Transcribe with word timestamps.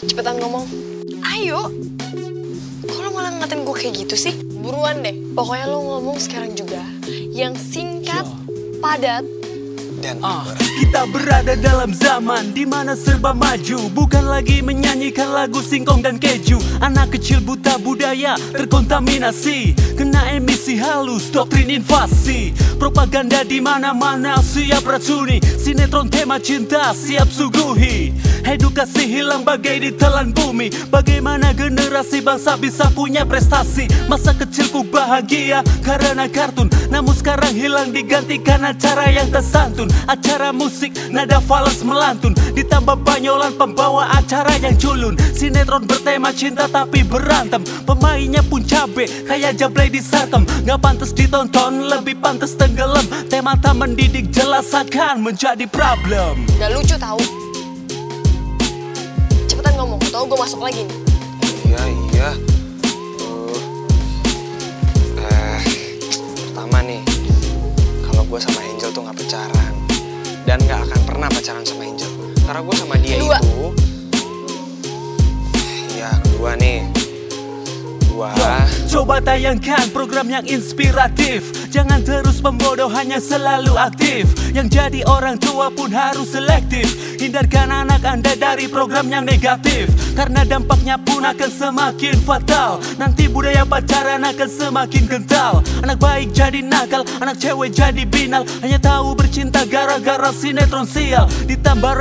Cepetan 0.00 0.40
ngomong. 0.40 0.64
Ayo. 1.28 1.68
Kok 2.88 3.00
lo 3.04 3.08
malah 3.12 3.36
ngatain 3.36 3.68
gue 3.68 3.76
kayak 3.76 3.94
gitu 4.08 4.16
sih? 4.16 4.32
Buruan 4.56 5.04
deh. 5.04 5.12
Pokoknya 5.36 5.68
lo 5.68 5.84
ngomong 5.84 6.16
sekarang 6.16 6.56
juga. 6.56 6.80
Yang 7.36 7.60
singkat, 7.60 8.24
padat, 8.80 9.28
Dan 10.00 10.16
Ah, 10.24 10.48
kita 10.80 11.04
berada 11.12 11.52
dalam 11.60 11.92
zaman 11.92 12.56
di 12.56 12.64
mana 12.64 12.96
serba 12.96 13.36
maju. 13.36 13.92
Bukan 13.92 14.32
lagi 14.32 14.64
menyanyikan 14.64 15.28
lagu 15.28 15.60
singkong 15.60 16.00
dan 16.00 16.16
keju. 16.16 16.56
Anak 16.80 17.12
kecil 17.12 17.44
buta 17.44 17.76
budaya 17.76 18.40
terkontaminasi. 18.56 19.76
Kena 20.00 20.32
emisi 20.32 20.80
halus, 20.80 21.28
doktrin 21.28 21.68
invasi. 21.68 22.56
Propaganda 22.80 23.44
di 23.44 23.60
mana-mana 23.60 24.40
siap 24.40 24.88
racuni. 24.88 25.36
Sinetron 25.60 26.08
tema 26.08 26.40
cinta 26.40 26.96
siap 26.96 27.28
suguhi. 27.28 28.16
Edukasi 28.40 29.04
hilang 29.04 29.44
bagai 29.44 29.84
ditelan 29.84 30.32
bumi. 30.32 30.72
Bagaimana 30.88 31.52
generasi 31.52 32.24
bangsa 32.24 32.56
bisa 32.56 32.88
punya 32.88 33.28
prestasi? 33.28 33.84
Masa 34.08 34.32
kecilku 34.32 34.80
bahagia 34.88 35.60
karena 35.84 36.24
kartun 36.24 36.72
Namun 36.90 37.14
sekarang 37.14 37.54
hilang 37.54 37.94
digantikan 37.94 38.66
acara 38.66 39.08
yang 39.08 39.30
tersantun. 39.30 39.86
Acara 40.10 40.50
musik 40.50 40.92
nada 41.08 41.38
fals 41.38 41.80
melantun. 41.86 42.34
Ditambah 42.52 43.06
banyolan 43.06 43.54
pembawa 43.54 44.10
acara 44.18 44.58
yang 44.58 44.74
culun. 44.76 45.14
Sinetron 45.32 45.86
bertema 45.86 46.34
cinta 46.34 46.66
tapi 46.66 47.06
berantem. 47.06 47.62
Pemainnya 47.86 48.42
pun 48.42 48.66
cabe 48.66 49.06
kayak 49.24 49.56
jablay 49.56 49.88
di 49.88 50.02
sarkem 50.02 50.42
Gak 50.66 50.82
pantas 50.82 51.14
ditonton 51.14 51.86
lebih 51.86 52.18
pantas 52.18 52.58
tenggelam. 52.58 53.06
Tema 53.30 53.54
tak 53.56 53.78
mendidik 53.78 54.28
jelas 54.34 54.74
akan 54.74 55.22
menjadi 55.22 55.64
problem. 55.70 56.44
Gak 56.58 56.74
lucu 56.74 56.98
tahu. 56.98 57.22
Cepetan 59.46 59.78
ngomong, 59.78 60.02
tau 60.10 60.26
gue 60.26 60.38
masuk 60.38 60.60
lagi 60.60 60.82
nih. 60.84 60.98
iya 61.70 61.82
iya. 62.12 62.49
Gue 68.30 68.38
sama 68.38 68.62
Angel 68.62 68.94
tuh 68.94 69.02
nggak 69.02 69.18
pacaran 69.26 69.72
dan 70.46 70.62
nggak 70.62 70.86
akan 70.86 71.00
pernah 71.02 71.26
pacaran 71.26 71.66
sama 71.66 71.82
Angel. 71.82 72.06
Karena 72.46 72.62
gue 72.62 72.76
sama 72.78 72.94
dia 73.02 73.18
Kedua. 73.18 73.38
itu, 73.42 73.58
iya 75.98 76.10
kedua 76.22 76.54
nih, 76.54 76.86
dua. 78.20 78.68
Coba 78.84 79.16
tayangkan 79.24 79.88
program 79.96 80.28
yang 80.28 80.44
inspiratif. 80.44 81.48
Jangan 81.72 82.04
terus 82.04 82.44
membodoh 82.44 82.92
hanya 82.92 83.16
selalu 83.16 83.72
aktif. 83.80 84.28
Yang 84.52 84.76
jadi 84.76 85.00
orang 85.08 85.40
tua 85.40 85.72
pun 85.72 85.88
harus 85.88 86.36
selektif. 86.36 87.16
Hindarkan 87.16 87.72
anak 87.72 88.04
anda 88.04 88.36
dari 88.36 88.68
program 88.68 89.08
yang 89.08 89.24
negatif. 89.24 89.88
Karena 90.12 90.44
dampaknya 90.44 91.00
pun 91.00 91.24
akan 91.24 91.50
semakin 91.50 92.16
fatal. 92.20 92.84
Nanti 93.00 93.24
budaya 93.30 93.64
pacaran 93.64 94.20
akan 94.20 94.50
semakin 94.50 95.04
kental. 95.08 95.64
Anak 95.80 95.96
baik 95.96 96.36
jadi 96.36 96.60
nakal, 96.60 97.08
anak 97.24 97.40
cewek 97.40 97.72
jadi 97.72 98.04
binal. 98.04 98.44
Hanya 98.60 98.76
tahu 98.82 99.16
bercinta 99.16 99.64
gara-gara 99.64 100.28
sinetron 100.34 100.84
sial. 100.84 101.24
Ditambah 101.48 101.96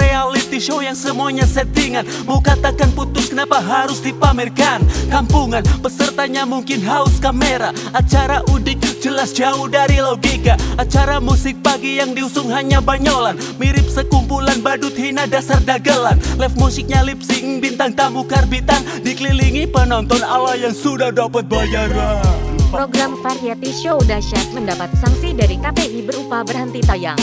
show 0.60 0.84
yang 0.84 0.94
semuanya 0.94 1.48
settingan. 1.48 2.04
Mau 2.28 2.44
katakan 2.44 2.92
putus 2.92 3.32
kenapa 3.32 3.64
harus 3.64 4.04
dipamerkan? 4.04 4.84
Kampungan 5.08 5.64
pesertanya 5.80 6.44
mungkin 6.44 6.84
haus 6.84 7.18
kamera. 7.18 7.72
Acara 7.96 8.44
udik 8.52 8.84
jelas 9.00 9.32
jauh 9.32 9.72
dari 9.72 10.04
logika. 10.04 10.60
Acara 10.76 11.18
musik 11.24 11.64
pagi 11.64 11.98
yang 11.98 12.12
diusung 12.12 12.52
hanya 12.52 12.84
banyolan. 12.84 13.40
Mirip 13.58 13.88
sekumpulan 13.88 14.60
badut 14.60 14.94
hina 14.94 15.26
dasar 15.26 15.64
dagelan. 15.64 16.20
Live 16.36 16.60
musiknya 16.60 17.02
lip 17.02 17.24
sync 17.24 17.64
bintang 17.64 17.96
tamu 17.96 18.28
karbitan. 18.28 18.84
Dikelilingi 19.02 19.72
penonton 19.72 20.22
ala 20.22 20.60
yang 20.60 20.76
sudah 20.76 21.10
dapat 21.10 21.48
bayaran. 21.48 22.22
Program 22.70 23.18
variety 23.26 23.74
show 23.74 23.98
dahsyat 24.06 24.54
mendapat 24.54 24.94
sanksi 25.02 25.34
dari 25.34 25.58
KPI 25.58 26.06
berupa 26.06 26.46
berhenti 26.46 26.86
tayang. 26.86 27.18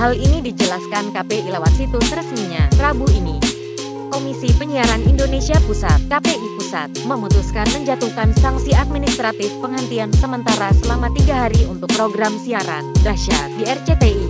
Hal 0.00 0.16
ini 0.16 0.40
dijelaskan 0.40 1.12
KPI 1.12 1.52
lewat 1.52 1.76
situs 1.76 2.08
resminya 2.08 2.64
Rabu 2.80 3.04
ini. 3.12 3.36
Komisi 4.08 4.48
Penyiaran 4.56 5.04
Indonesia 5.04 5.60
Pusat 5.68 6.08
(KPI 6.08 6.48
Pusat) 6.56 7.04
memutuskan 7.04 7.68
menjatuhkan 7.76 8.32
sanksi 8.40 8.72
administratif 8.72 9.52
penghentian 9.60 10.08
sementara 10.16 10.72
selama 10.80 11.12
tiga 11.12 11.44
hari 11.44 11.68
untuk 11.68 11.92
program 11.92 12.32
siaran 12.40 12.88
dahsyat 13.04 13.52
di 13.60 13.68
RCTI. 13.68 14.29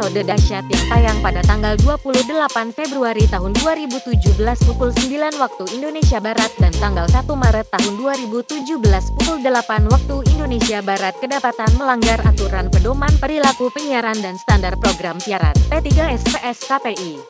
Episode 0.00 0.32
dahsyat 0.32 0.64
yang 0.64 0.84
tayang 0.88 1.18
pada 1.20 1.44
tanggal 1.44 1.76
28 1.76 2.24
Februari 2.72 3.28
tahun 3.28 3.52
2017 3.52 4.16
pukul 4.40 4.96
9 4.96 5.36
waktu 5.36 5.64
Indonesia 5.76 6.16
Barat 6.16 6.48
dan 6.56 6.72
tanggal 6.80 7.04
1 7.04 7.20
Maret 7.28 7.68
tahun 7.68 8.00
2017 8.00 8.80
pukul 9.20 9.44
8 9.44 9.92
waktu 9.92 10.16
Indonesia 10.32 10.80
Barat 10.80 11.12
kedapatan 11.20 11.68
melanggar 11.76 12.16
aturan 12.24 12.72
pedoman 12.72 13.12
perilaku 13.20 13.68
penyiaran 13.76 14.16
dan 14.24 14.40
standar 14.40 14.72
program 14.80 15.20
siaran 15.20 15.52
P3 15.68 16.16
SPS 16.16 16.64
KPI. 16.64 17.20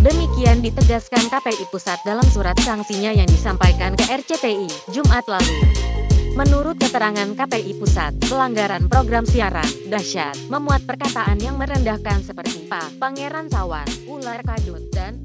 Demikian 0.00 0.64
ditegaskan 0.64 1.28
KPI 1.28 1.68
Pusat 1.68 2.08
dalam 2.08 2.24
surat 2.32 2.56
sanksinya 2.64 3.12
yang 3.12 3.28
disampaikan 3.28 3.92
ke 3.92 4.08
RCTI, 4.08 4.96
Jumat 4.96 5.28
lalu. 5.28 5.87
Menurut 6.38 6.78
keterangan 6.78 7.34
KPI 7.34 7.82
Pusat, 7.82 8.30
pelanggaran 8.30 8.86
program 8.86 9.26
siaran, 9.26 9.66
dahsyat, 9.90 10.38
memuat 10.46 10.86
perkataan 10.86 11.34
yang 11.42 11.58
merendahkan 11.58 12.22
seperti 12.22 12.62
Pa, 12.70 12.78
Pangeran 12.94 13.50
Sawan, 13.50 13.90
Ular 14.06 14.38
Kadut, 14.46 14.86
dan. 14.94 15.18